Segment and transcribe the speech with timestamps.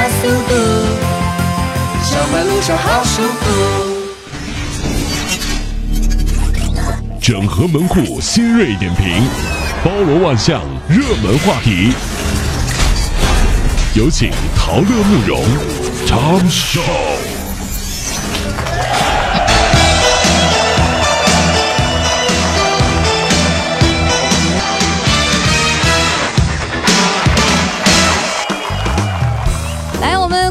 [0.00, 0.54] 加速度，
[2.02, 3.44] 上班路上好舒服。
[7.20, 9.22] 整合门户新锐点评，
[9.84, 11.92] 包罗万象，热门话题。
[13.92, 15.44] 有请陶乐慕容
[16.06, 16.80] 长寿。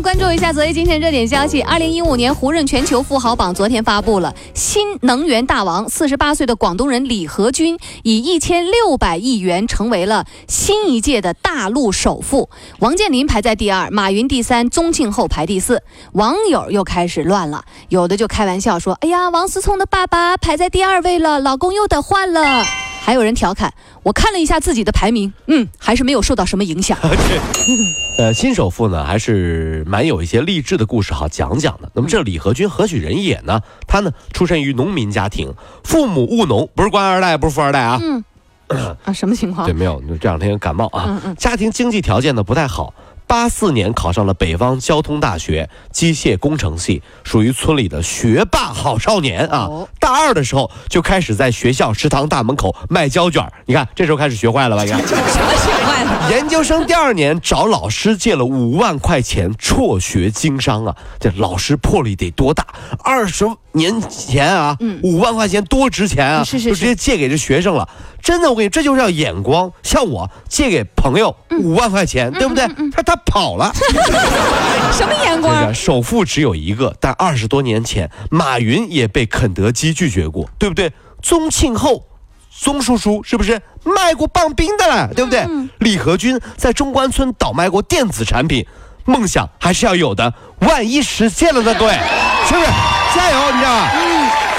[0.01, 1.61] 关注一下昨夜今天热点消息。
[1.61, 12.49] 二零一五年胡润全球富豪榜昨天发布了，新能源大王四十八岁的广东人李河君以一千六百亿元成为了新一届的大陆首富。
[12.79, 15.83] 王健林排在第二，马云第三，宗庆后排第四。
[16.13, 22.63] 网友又开始乱了，有的就开玩笑说：“哎呀，王思聪的爸爸排在第二位了，老公又得换了。”
[23.01, 26.97] 还有人调侃：“我看了一下自己的排名，嗯，还是没有受到什么影响。
[28.19, 31.89] ”呃，新首富呢，还是蛮有一些励志的故事好讲讲的。
[31.95, 33.61] 那么这李河君何许人也呢？
[33.87, 37.97] 他呢，出身于农民家庭，父母务农，不是官二代，不是富二代啊。
[38.01, 38.23] 嗯，
[39.05, 39.73] 啊，什么情况对，？
[39.73, 41.05] 没有，就这两天感冒啊。
[41.07, 42.93] 嗯嗯家庭经济条件呢不太好。
[43.25, 49.69] 八四年考上了北方交通大学机械工程系，属于村里的学霸好少年啊。
[50.09, 54.83] 哦大二的时候就开始在学校食堂大门口卖胶卷你看这时候开始学坏了吧？
[54.83, 54.99] 你看。
[55.07, 56.31] 什么学坏了？
[56.31, 62.65] 研究生第二年找老师借了五万块钱辍学经商啊，这老师魄力得多大？
[63.03, 66.41] 二十年前啊，五万块钱多值钱啊！
[66.41, 67.87] 嗯是是就直接借给这学生了。
[68.21, 69.71] 真的，我跟你，这就是要眼光。
[69.83, 72.67] 像我借给朋友嗯五万块钱，对不对？
[72.91, 73.71] 他他跑了。
[74.91, 75.73] 什么眼这光个？
[75.73, 80.93] 首富只有一个，但二十多年前，马云也被肯德基拒绝过，对不对？
[81.21, 82.05] 宗庆后，
[82.49, 85.13] 宗叔叔是不是卖过棒冰的了？
[85.13, 85.45] 对不对？
[85.79, 88.65] 李和军在中关村倒卖过电子产品，
[89.03, 91.75] 梦想还是要有的，万一实现了呢？
[91.77, 91.91] 各位，
[92.47, 92.65] 是不是？
[93.13, 93.89] 加油，你知道吗？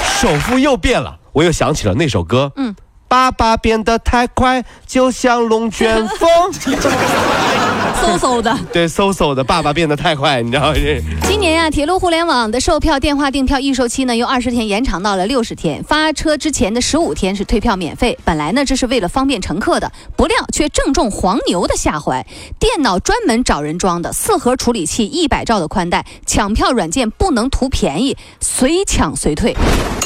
[0.03, 2.75] 首富又变了，我又想起了那首歌，嗯。
[3.07, 6.29] 爸爸变得太快，就像龙卷风。
[7.93, 8.57] 嗖嗖的。
[8.71, 10.73] 对，嗖嗖的，爸爸变得太快，你知道吗？
[10.73, 18.17] 这 今年呀、铁路互联网的售票电话订票预售期呢，由二十天延长到了六十天，发车之前的十五天是退票免费。
[18.23, 22.25] 本来呢，这是为了方便乘客的，不料却正中黄牛的下怀。
[22.59, 29.55] 电脑专门找人装的，四核处理器，一百兆的宽带，抢票软件不能图便宜，随抢随退。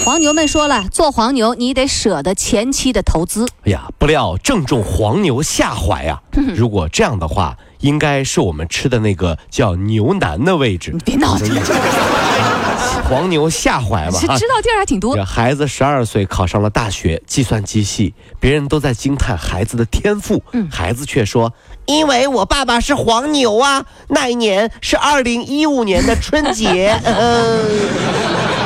[0.06, 3.47] 黄牛们说了，做黄牛你得舍得前期的投资。
[3.66, 6.22] 哎呀，不料正中黄牛下怀啊！
[6.56, 10.96] 如果这样的话，应该是我们吃的那个叫牛腩的位置。
[11.03, 11.46] 别闹着，
[13.09, 14.47] 黄牛下怀嘛哈是知。
[14.47, 15.24] 道地儿还挺多这。
[15.24, 20.41] 孩子十二岁考上了大学计算机系，别人都在惊叹孩子的天赋，
[20.72, 21.53] 孩子却说
[21.85, 23.85] ：“因为我爸爸是黄牛啊！
[24.09, 27.00] 那一年是二零一五年的春节。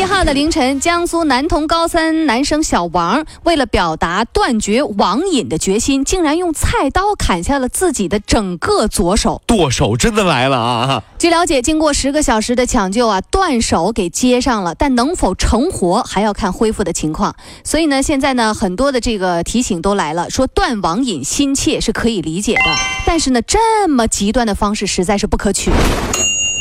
[0.00, 9.42] 一号的凌晨，江苏南通高三男生小王为了表达断绝网瘾的决心，竟然用菜刀砍下了自己的整个左手。
[9.46, 11.02] 剁手真的来了啊！
[11.18, 17.36] 据了解，经过十个小时的抢救啊，断手给接上了，但能否成活还要看恢复的情况。
[17.62, 22.74] 所以呢，现在呢，很多的这个提醒都来了，说断网瘾心切是可以理解的，
[23.04, 25.70] 但是呢，这么极端的方式实在是不可取。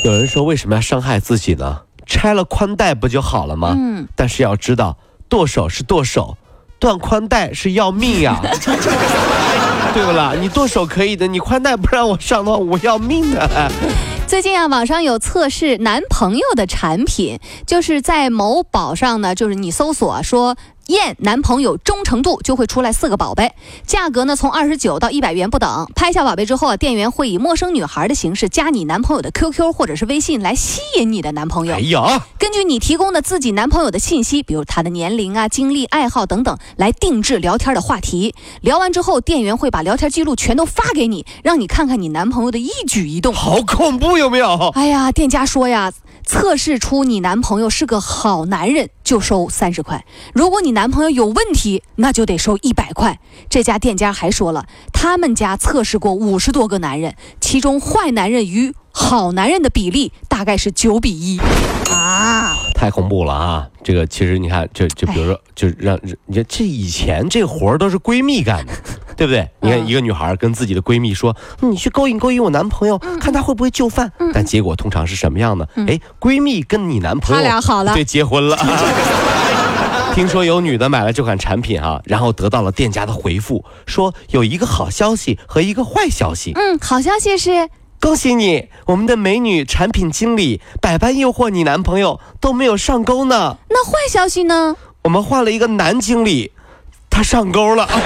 [0.03, 1.83] 有人说为什么要伤害自己呢？
[2.09, 3.75] 拆了宽带不就好了吗？
[3.77, 4.97] 嗯，但是要知道，
[5.29, 6.35] 剁手是剁手，
[6.79, 8.41] 断宽带是要命呀，
[9.93, 10.33] 对不啦？
[10.39, 13.71] 你剁手可以的，你宽带不让我上的话，我要命的。
[14.27, 20.55] 最近啊，网上有测试男朋友的产品，就是在某宝上呢，就是你搜索说
[20.89, 23.51] 验男朋友忠诚度，就会出来四个宝贝，
[23.85, 25.89] 价格呢从二十九到一百元不等。
[25.95, 31.79] 拍下宝贝之后啊，店员会以陌生女孩的形式加你男朋友的 QQ 或者是微信来吸引你的男朋友哎。
[31.79, 38.35] 呀，根据你提供的自己男朋友的信息，比如他的年龄啊、经历、爱好等等，来定制聊天的话题。
[38.61, 43.33] 聊完之后，店员会把聊天记录全都发给你，让你看看你男朋友的一举一动。
[43.33, 44.69] 好恐怖，有没有？
[44.69, 45.91] 哎呀，店家说呀，
[46.25, 53.19] 测试出你男朋友是个好男人就收三十块，如果你男朋友有问题，那就得收一百块。
[53.49, 61.39] 这家店家还说了，他们家测试过五十多个男人，其中坏男人与好男人的比例大概是九比一
[61.91, 62.55] 啊。
[62.75, 63.67] 太恐怖了啊！
[63.83, 68.73] 这个其实你看，就就比如说，就让你看这以前这活儿都是闺蜜干的，
[69.19, 69.49] 对不对？
[69.59, 75.67] 你看一个女孩跟自己的闺蜜说：“你去勾引勾引我男朋友，看他会不会就范。”但结果通常是什么样呢？
[75.87, 78.57] 哎，闺蜜跟你男朋友他俩好了对，结婚了。
[80.15, 86.53] 听说有女的买了这款产品啊，然后得到了店家的回复，说有一个好消息和一个坏消息。
[86.55, 87.69] 嗯，好消息是
[87.99, 93.57] 恭喜你，我们的美女产品经理百般诱惑你男朋友都没有上钩呢。
[93.69, 94.77] 那坏消息呢？
[95.03, 96.51] 我们换了一个男经理，
[97.09, 97.85] 他上钩了。
[97.85, 97.99] 男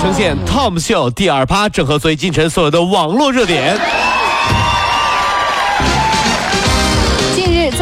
[0.00, 3.76] 呈现 Tom 秀第二趴，整合最近晨所有的网络热点。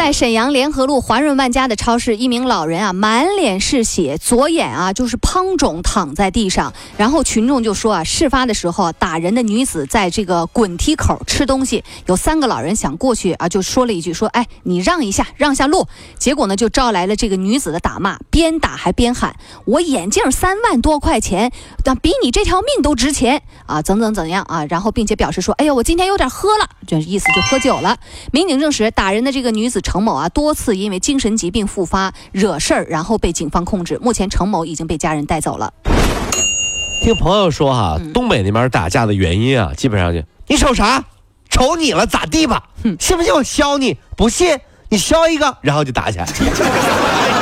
[0.06, 6.72] 在沈阳联合路华润万家的超市，一名老人啊，满脸是血，左眼啊就是滂肿，躺在地上。
[6.96, 15.88] 然后群众就说啊，事发的时候打人的女子在这个滚梯口吃东西，有三个老人想过去啊，就说了一句说，哎，你让一下，让下路。
[16.20, 21.50] 结果呢，就招来了这个女子的打骂，边打还边喊，我眼镜三万多块钱，
[21.82, 24.64] 但比你这条命都值钱啊，怎怎怎样啊？
[24.66, 27.98] 然后并且表示说，哎呀，我今天有点喝了，这意思就喝酒了。
[28.30, 33.98] 民警证实，打人的这个女子程某啊，多次因为精神疾病复发惹事儿，然后被警方控制。
[34.02, 35.72] 目前程某已经被家人带走了。
[37.02, 41.02] 听朋友说哈，东北那边打架的原因啊，基本上就你瞅啥？
[41.48, 42.64] 瞅你了咋地吧？
[43.00, 43.96] 信不信我削你？
[44.18, 44.58] 不信
[44.90, 46.28] 你削一个，然后就打起来。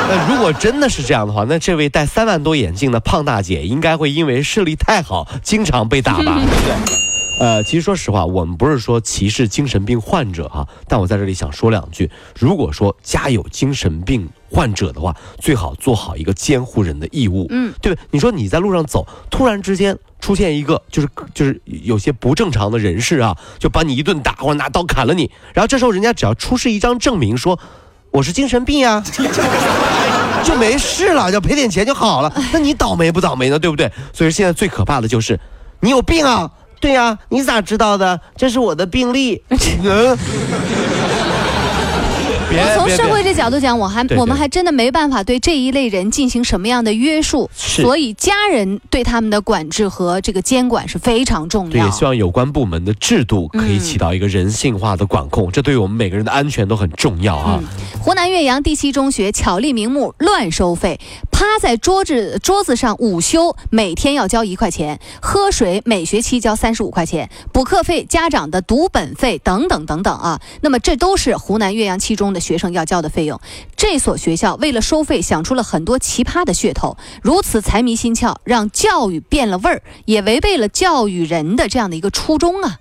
[0.07, 6.23] 那如果真的是这样的话，那这位戴三万多眼镜的胖大姐应该会因为视力太好，经常被打吧？
[6.23, 7.14] 对不对？
[7.37, 12.09] 呃，其实说实话，我们不是说歧视精神病患者哈，但我在这里想说两句。
[12.39, 18.01] 如果说家有精神病患者的话，最好做好一个监护人的义务，嗯，对吧？
[18.11, 27.59] 你说你在路上走，突然之间出现一个就是就是有些不正常的人士啊，就把你一顿打或者拿刀砍了你，然后这时候人家只要出示一张证明说
[28.11, 29.03] 我是精神病呀、
[30.45, 32.33] 就没事了，就赔点钱就好了。
[32.53, 33.59] 那你倒霉不倒霉呢？
[33.59, 33.91] 对不对？
[34.13, 35.37] 所以现在最可怕的就是
[35.81, 36.49] 你有病啊！
[36.85, 38.21] 对呀、你咋知道的？
[38.37, 39.41] 这是我的病历。
[42.57, 51.91] 我从社会这角度讲，我还我们还真的没办法对这一类人进行什么样的约束，所以家人对他们的管制和这个监管是非常重要对，要也。
[51.91, 57.61] 希望有关部门的制度可以嗯起到一个人性化的管控，这对于我们每个人的安全都很重要啊。
[58.01, 60.99] 湖南岳阳第七中学巧立名目乱收费，
[61.31, 70.39] 趴在桌子桌子上午休，每天要交一块钱；喝水每学期交三十五块钱；补课费、家长的读本费等等等等啊。
[70.61, 73.39] 那么这都是湖南岳阳七中的学生要交的费用。
[73.75, 82.77] 这所学校为了收费，想出了很多奇葩的噱头，如此财迷心窍，让教育变了味儿，也违背了教育人的这样的一个初衷啊。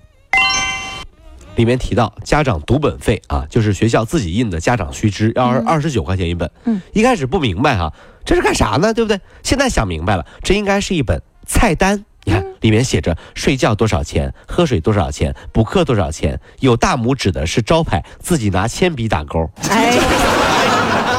[1.56, 6.50] 里面提到家长读本费啊，就是学校自己印的家长须知，要二二十九块钱一本。
[6.64, 7.92] 嗯，一开始不明白哈、
[8.24, 8.92] 这是干啥呢？
[8.92, 9.20] 对不对？
[9.42, 12.04] 现在想明白了，这应该是一本菜单。
[12.24, 19.48] 你看，里面写着睡觉多少钱，喝水多少钱，补课多少钱，有大拇指的是招牌，自己拿铅笔打勾。
[19.68, 19.98] 哎，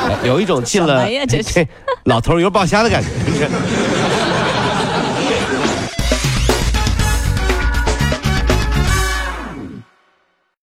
[0.09, 1.07] 哎 有一种进了
[2.05, 3.09] 老头油爆虾的感觉。